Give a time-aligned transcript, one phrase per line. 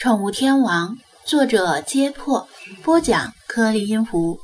[0.00, 2.48] 宠物天王，作者：揭破，
[2.82, 4.38] 播讲：颗粒音符，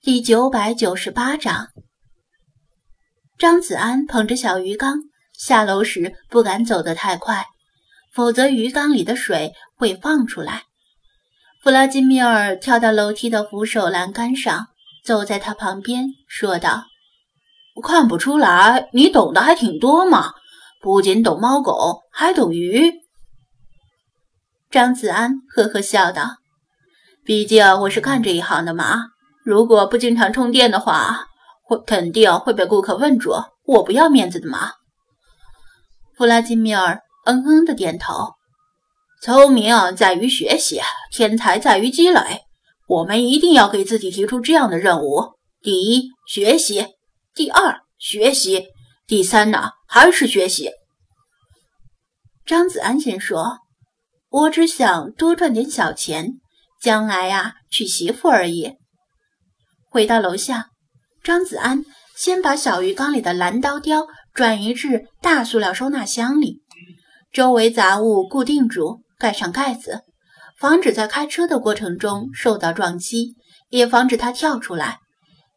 [0.00, 1.68] 第九百九十八章。
[3.36, 5.00] 张子安捧着小鱼缸
[5.34, 7.44] 下楼时，不敢走得太快，
[8.14, 10.62] 否则鱼缸里的水会放出来。
[11.62, 14.68] 弗拉基米尔跳到楼梯的扶手栏杆上，
[15.04, 16.84] 走在他旁边，说道
[17.86, 20.32] ：“看不出来，你懂得还挺多嘛。”
[20.80, 22.90] 不仅懂猫狗，还懂鱼。
[24.70, 26.38] 张子安呵呵笑道
[27.24, 29.04] ：“毕竟我是干这一行的嘛。
[29.44, 31.26] 如果不经常充电的话，
[31.62, 33.32] 会肯定会被顾客问住。
[33.64, 34.72] 我不要面子的嘛。”
[36.18, 38.34] 弗拉基米尔嗯嗯的点头
[39.22, 40.80] ：“聪明在于学习，
[41.12, 42.40] 天才在于积累。
[42.88, 46.86] 我们一定要给自己提出这样的任务：第一，学习；
[47.34, 48.66] 第二，学习。”
[49.06, 50.72] 第三呢，还是学习。
[52.44, 53.58] 张子安先说
[54.28, 56.32] ：“我只想多赚点小钱，
[56.82, 58.74] 将来呀娶媳妇而已。”
[59.88, 60.70] 回到楼下，
[61.22, 61.84] 张子安
[62.16, 66.62] 先把小鱼缸里的蓝刀雕转移至大塑料收纳箱里，
[67.32, 70.02] 周围杂物固定住，盖上盖子，
[70.58, 73.36] 防止在开车的过程中受到撞击，
[73.70, 74.98] 也防止它跳出来。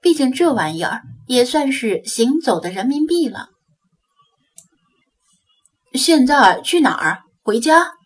[0.02, 3.50] 毕竟这玩意儿也算是行走的人民币了。
[5.94, 7.24] 现在去哪儿？
[7.42, 7.99] 回家。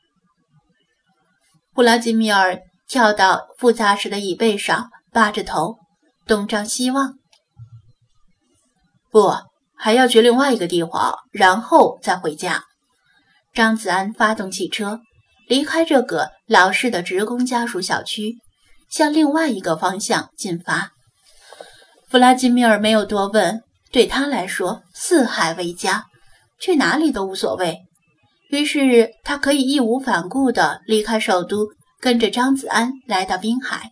[1.74, 5.78] 布拉基米尔跳到副驾驶的椅背上，扒着头，
[6.28, 7.16] 东张西望。
[9.10, 9.34] 不，
[9.76, 12.64] 还要去另外一个地方，然后再回家。
[13.54, 15.00] 张子安发动汽车，
[15.48, 18.36] 离开这个老式的职工家属小区，
[18.90, 20.92] 向另外一个方向进发。
[22.08, 26.06] 弗拉基米尔没有多问，对他来说，四海为家，
[26.60, 27.80] 去哪里都无所谓。
[28.54, 33.90] 于是他可以义无反顾地离开首都，跟着张子安来到滨海。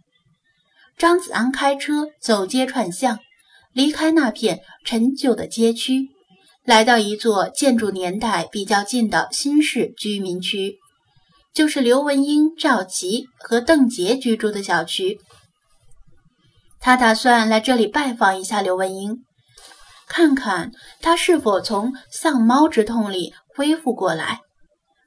[0.99, 3.17] 张子安开车走街串巷，
[3.73, 6.09] 离开那片陈旧的街区，
[6.63, 10.77] 来到一座建筑年代比较近的新式居民区，
[11.55, 15.19] 就是刘文英、赵琦和邓杰居住的小区。
[16.79, 19.23] 他打算来这里拜访一下刘文英，
[20.07, 24.41] 看看他是否从丧猫之痛里恢复过来，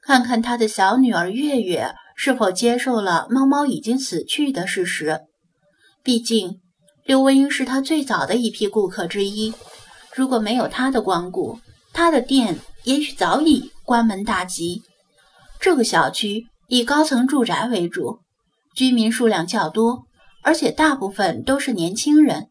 [0.05, 5.21] 看看他的小女儿月月是否接受了猫猫已经死去的事实。
[6.03, 6.61] 毕竟，
[7.03, 9.51] 刘文英是他最早的一批顾客之一。
[10.13, 11.59] 如果没有他的光顾，
[11.91, 14.83] 他的店也许早已关门大吉。
[15.59, 18.19] 这个小区以高层住宅为主，
[18.75, 20.03] 居民数量较多。
[20.43, 22.49] 而且大部分都是年轻人，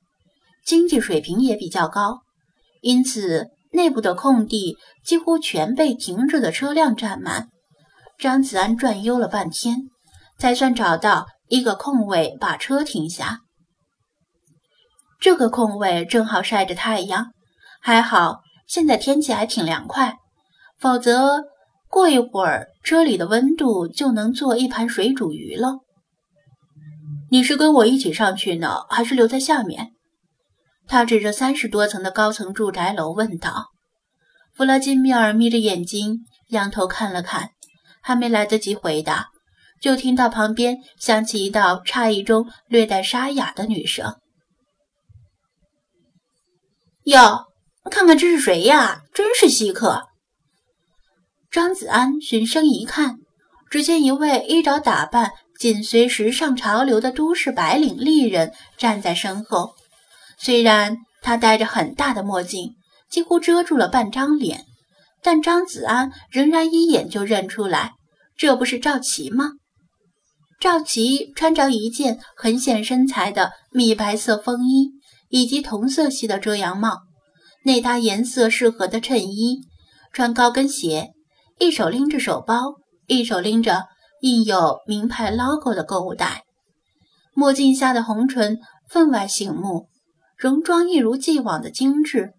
[0.66, 2.22] 经济水平也比较高，
[2.80, 7.48] 因此内部的空地几乎全被停着的车辆占满。
[8.16, 9.88] 张子安转悠了半天，
[10.38, 13.40] 才算找到一个空位把车停下。
[15.20, 17.32] 这个空位正好晒着太阳，
[17.80, 20.14] 还好现在天气还挺凉快，
[20.78, 21.42] 否则
[21.88, 25.80] 过一会儿车里的温度就能做一盘水煮鱼了。
[27.30, 29.93] 你是跟我一起上去呢，还是留在下面？
[30.86, 33.70] 他指着三十多层的高层住宅楼问道。
[34.54, 37.50] 弗拉基米尔眯着眼睛，仰头看了看，
[38.02, 39.28] 还没来得及回答，
[39.80, 44.16] 就听到旁边响起一道诧异中略带沙哑的女声
[47.04, 47.46] ：“哟，
[47.90, 49.02] 看看这是谁呀？
[49.12, 50.08] 真是稀客！”
[51.50, 53.16] 张子安循声一看，
[53.70, 55.32] 只见一位衣着打扮。
[55.56, 59.72] 紧随时尚潮流的都市白领丽人站在身后，
[60.38, 62.74] 虽然他戴着很大的墨镜，
[63.10, 64.64] 几乎遮住了半张脸，
[65.22, 67.92] 但张子安仍然一眼就认出来，
[68.36, 69.52] 这不是赵琪吗？
[70.60, 74.92] 赵琪穿着一件很显身材的米白色风衣，
[75.28, 76.98] 以及同色系的遮阳帽，
[77.64, 79.60] 内搭颜色适合的衬衣，
[80.12, 81.10] 穿高跟鞋，
[81.58, 82.74] 一手拎着手包，
[83.06, 83.84] 一手拎着。
[84.20, 86.44] 印有名牌 logo 的购物袋，
[87.34, 89.88] 墨镜下的红唇分外醒目，
[90.44, 92.34] 容妆一如既往的精致。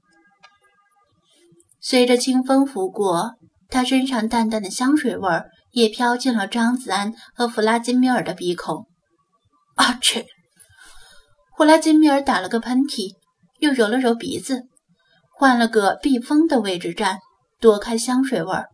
[1.81, 3.33] 随着清风拂过，
[3.67, 8.85] 他身上淡淡的香水味儿也飘进了张子安和弗拉基米尔的鼻孔。
[9.73, 10.27] 啊切！
[11.57, 13.15] 弗拉基米尔打了个喷嚏，
[13.57, 14.65] 又揉了揉鼻子，
[15.35, 17.17] 换了个避风的位置站，
[17.59, 18.67] 躲开香水味儿。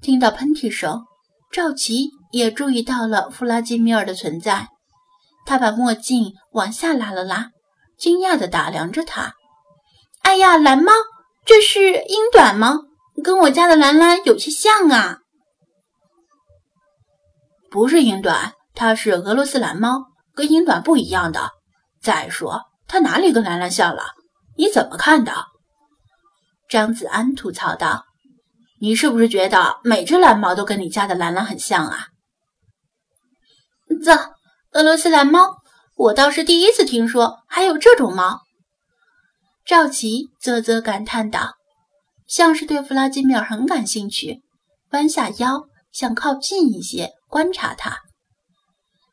[0.00, 1.02] 听到喷嚏声。
[1.50, 4.68] 赵琪也注意到了弗拉基米尔的存在，
[5.44, 7.50] 他把墨镜往下拉了拉，
[7.96, 9.34] 惊讶地打量着他。
[10.22, 10.92] “哎呀，蓝猫，
[11.44, 12.80] 这是英短吗？
[13.22, 15.18] 跟我家的兰兰有些像啊！”
[17.70, 21.50] 不是英短，它是俄罗斯蓝猫，跟英短不一样的。
[22.00, 24.02] 再说，它哪里跟兰兰像了？
[24.56, 25.32] 你怎么看的？
[26.68, 28.04] 张子安吐槽道
[28.80, 32.08] ：“你是不是觉得每只蓝猫都跟你家的兰兰很像啊？”
[34.04, 34.12] 这
[34.72, 35.61] 俄罗斯蓝猫，
[35.94, 38.40] 我倒是第一次听说还有这种猫。
[39.64, 41.52] 赵琪啧啧感叹道，
[42.26, 44.40] 像是对弗拉基米尔很感兴趣，
[44.90, 45.62] 弯下腰
[45.92, 47.98] 想靠近一些观察他。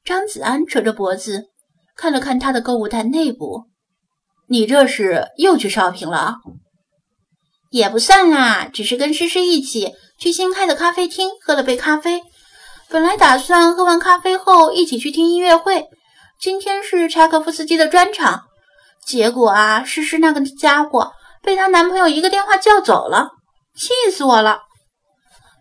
[0.03, 1.43] 张子安扯着脖子
[1.95, 3.65] 看了看他的购物袋内部，
[4.47, 6.37] 你这是又去 shopping 了？
[7.69, 12.23] 也不算啦，只是跟诗诗一起去新开的咖啡厅喝了杯咖啡。
[12.89, 15.85] 本来打算喝完咖啡后一起去听音乐会，
[16.41, 18.43] 今天是柴可夫斯基的专场。
[19.05, 21.11] 结果啊，诗诗那个家伙
[21.43, 23.31] 被她男朋友一个电话叫走了，
[23.75, 24.59] 气死我了！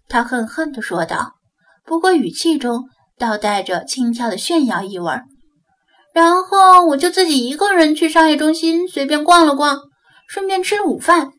[0.08, 1.32] 她恨恨地说道，
[1.84, 2.84] 不过语气中
[3.18, 5.12] 倒带着轻佻的炫耀意味。
[6.12, 9.80] 然后我就自己一个人去商业中心随便逛了逛，
[10.28, 11.30] 顺便吃了午饭，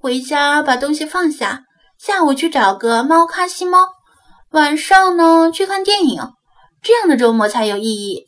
[0.00, 1.64] 回家把东西放下，
[1.98, 3.88] 下午去找个猫咖吸猫，
[4.52, 6.22] 晚上呢去看电影，
[6.82, 8.24] 这样的周末才有意义。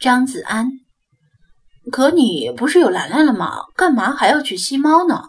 [0.00, 0.70] 张子安。
[1.92, 3.66] 可你不是有兰兰了吗？
[3.76, 5.24] 干嘛还要去吸猫呢？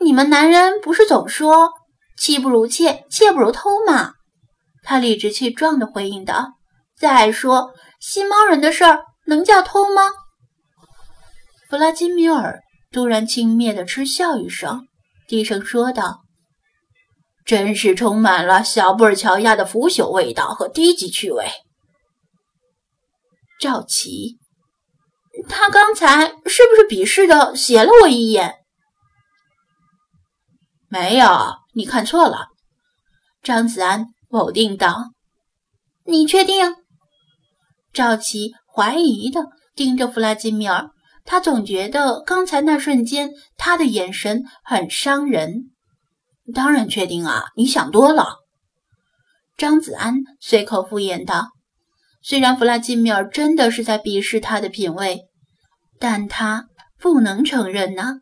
[0.00, 1.72] 你们男人不是总说
[2.16, 4.14] “妻不如妾，妾不如偷”吗？
[4.82, 6.54] 他理直气壮地回应道。
[6.96, 10.02] 再说，吸猫人的事儿能叫偷吗？
[11.68, 12.60] 弗拉基米尔
[12.90, 14.88] 突然轻蔑地嗤笑一声，
[15.28, 16.22] 低声说道
[17.44, 21.44] ：“真是充满了小布尔乔亚的腐朽味道和低级趣味。”
[23.60, 24.38] 赵琪。
[25.48, 28.54] 他刚才是不是鄙视的斜了我一眼？
[30.88, 31.28] 没有，
[31.74, 32.48] 你看错了。
[33.42, 35.12] 张子安否定道。
[36.04, 36.74] 你确定？
[37.92, 40.90] 赵琪怀疑的盯着弗拉基米尔，
[41.24, 45.70] 他总觉得刚才那瞬间他的眼神很伤人。
[46.54, 48.38] 当然确定啊，你想多了。
[49.56, 51.50] 张子安随口敷衍道。
[52.22, 55.28] 虽然弗拉基米尔真的是在鄙视他的品味，
[55.98, 56.66] 但他
[56.98, 58.20] 不能承认呢，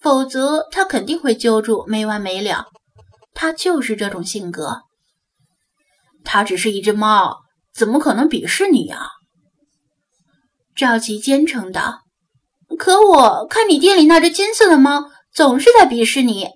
[0.00, 2.66] 否则他肯定会揪住没完没了。
[3.34, 4.82] 他就是这种性格。
[6.24, 7.40] 他只是一只猫，
[7.74, 9.08] 怎么可能鄙视你呀？
[10.76, 12.00] 赵琪坚称道。
[12.78, 16.48] 可我看你店里那只金色的猫，总是在鄙视你。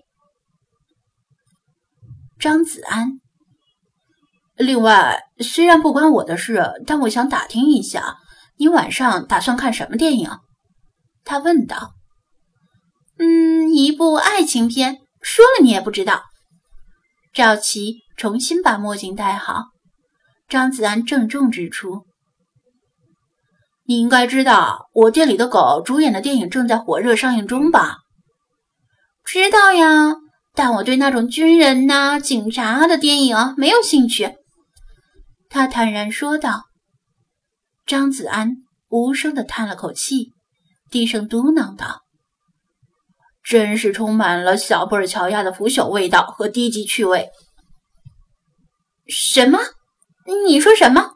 [2.38, 3.20] 张子安。
[4.56, 8.16] 另外，虽然不关我的事，但我想打听一下，
[8.56, 10.30] 你晚上打算看什么电影？
[11.24, 11.92] 他问道。
[13.18, 14.98] 嗯，一部爱情片。
[15.20, 16.22] 说了你也不知道。
[17.34, 19.64] 赵琪重新把墨镜戴好。
[20.48, 22.04] 张子安郑重指出
[23.84, 27.98] ：“你应该知道，我店里的狗主演的电影正在火热上映中吧？”
[29.26, 30.14] 知道呀，
[30.54, 34.36] 但我对那种军人呐、警察的电影没有兴趣。
[35.56, 36.64] 他坦然说道
[37.86, 38.56] ：“张子安
[38.90, 40.34] 无声的叹了口气，
[40.90, 42.02] 低声嘟囔道
[43.42, 47.30] ：‘真是充满了小布尔乔亚的腐朽味道和低级趣味。’
[49.08, 49.58] 什么？
[50.46, 51.12] 你说什么？”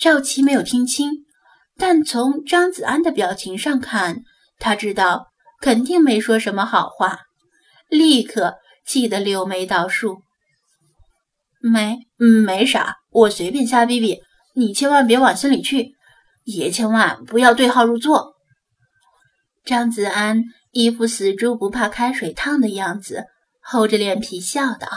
[0.00, 1.10] 赵琪没有听清，
[1.76, 4.22] 但从张子安的表情上看，
[4.58, 5.26] 他知道
[5.60, 7.24] 肯定没说什么好话，
[7.90, 8.56] 立刻
[8.86, 10.22] 气得柳眉倒竖。
[11.70, 14.20] 没，没啥，我随便瞎逼逼，
[14.54, 15.94] 你千万别往心里去，
[16.44, 18.34] 也千万不要对号入座。
[19.64, 23.24] 张子安一副死猪不怕开水烫的样子，
[23.60, 24.88] 厚着脸皮笑道。